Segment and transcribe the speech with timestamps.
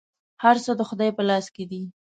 [0.43, 1.81] هر څه د خدای په لاس کي دي.